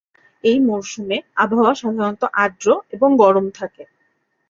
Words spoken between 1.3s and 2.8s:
আবহাওয়া সাধারণত আর্দ্র